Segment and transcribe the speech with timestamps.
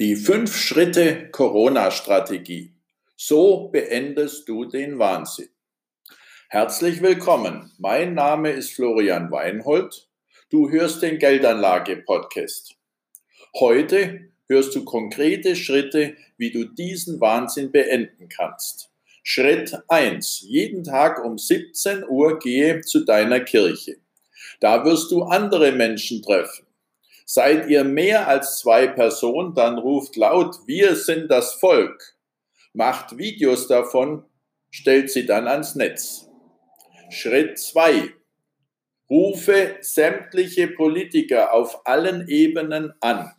[0.00, 2.72] Die fünf Schritte Corona-Strategie.
[3.18, 5.50] So beendest du den Wahnsinn.
[6.48, 7.70] Herzlich willkommen.
[7.76, 10.08] Mein Name ist Florian Weinhold.
[10.48, 12.76] Du hörst den Geldanlage-Podcast.
[13.56, 18.88] Heute hörst du konkrete Schritte, wie du diesen Wahnsinn beenden kannst.
[19.22, 20.40] Schritt 1.
[20.48, 23.98] Jeden Tag um 17 Uhr gehe zu deiner Kirche.
[24.60, 26.64] Da wirst du andere Menschen treffen.
[27.26, 32.16] Seid ihr mehr als zwei Personen, dann ruft laut, wir sind das Volk.
[32.72, 34.24] Macht Videos davon,
[34.70, 36.28] stellt sie dann ans Netz.
[37.10, 38.14] Schritt zwei:
[39.08, 43.32] Rufe sämtliche Politiker auf allen Ebenen an.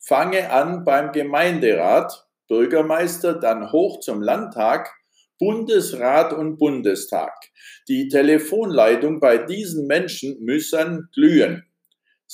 [0.00, 4.92] Fange an beim Gemeinderat, Bürgermeister, dann hoch zum Landtag,
[5.38, 7.32] Bundesrat und Bundestag.
[7.88, 11.64] Die Telefonleitung bei diesen Menschen müssen glühen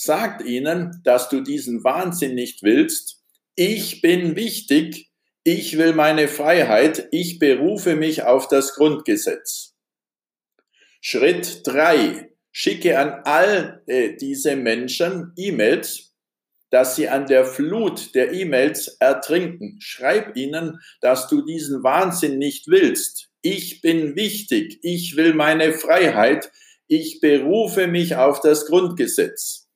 [0.01, 3.21] sagt ihnen, dass du diesen Wahnsinn nicht willst.
[3.57, 5.11] Ich bin wichtig,
[5.43, 9.75] ich will meine Freiheit, ich berufe mich auf das Grundgesetz.
[11.01, 16.15] Schritt drei: Schicke an all äh, diese Menschen E-Mails,
[16.71, 19.79] dass sie an der Flut der E-Mails ertrinken.
[19.81, 23.31] Schreib ihnen, dass du diesen Wahnsinn nicht willst.
[23.43, 26.53] Ich bin wichtig, ich will meine Freiheit,
[26.87, 29.68] ich berufe mich auf das Grundgesetz.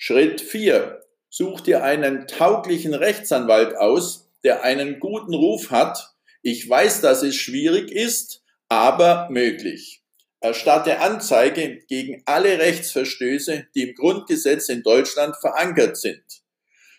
[0.00, 1.02] Schritt 4.
[1.28, 6.14] Such dir einen tauglichen Rechtsanwalt aus, der einen guten Ruf hat.
[6.40, 10.00] Ich weiß, dass es schwierig ist, aber möglich.
[10.38, 16.22] Erstatte Anzeige gegen alle Rechtsverstöße, die im Grundgesetz in Deutschland verankert sind.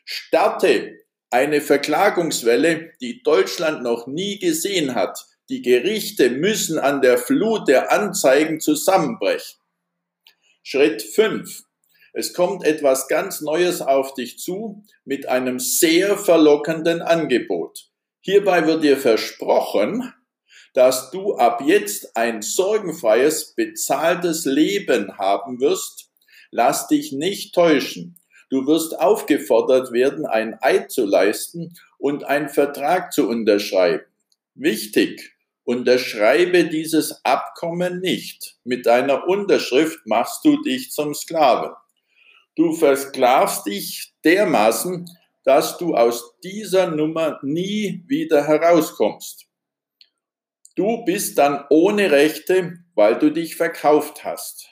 [0.04, 0.98] Starte
[1.30, 5.26] eine Verklagungswelle, die Deutschland noch nie gesehen hat.
[5.48, 9.58] Die Gerichte müssen an der Flut der Anzeigen zusammenbrechen.
[10.64, 11.64] Schritt 5.
[12.14, 17.90] Es kommt etwas ganz Neues auf dich zu mit einem sehr verlockenden Angebot.
[18.22, 20.14] Hierbei wird dir versprochen,
[20.74, 26.10] dass du ab jetzt ein sorgenfreies, bezahltes Leben haben wirst.
[26.52, 28.20] Lass dich nicht täuschen.
[28.50, 34.06] Du wirst aufgefordert werden, ein Eid zu leisten und einen Vertrag zu unterschreiben.
[34.56, 38.56] Wichtig, unterschreibe dieses Abkommen nicht.
[38.64, 41.72] Mit deiner Unterschrift machst du dich zum Sklaven.
[42.56, 45.06] Du versklavst dich dermaßen,
[45.44, 49.48] dass du aus dieser Nummer nie wieder herauskommst.
[50.76, 54.68] Du bist dann ohne Rechte, weil du dich verkauft hast.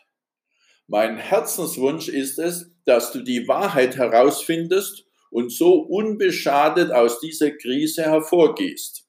[0.87, 8.03] Mein Herzenswunsch ist es, dass du die Wahrheit herausfindest und so unbeschadet aus dieser Krise
[8.03, 9.05] hervorgehst.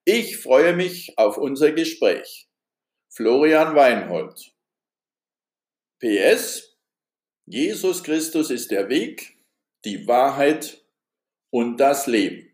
[0.06, 2.48] Ich freue mich auf unser Gespräch.
[3.10, 4.54] Florian Weinhold.
[6.00, 6.76] PS.
[7.46, 9.38] Jesus Christus ist der Weg,
[9.86, 10.84] die Wahrheit
[11.50, 12.52] und das Leben.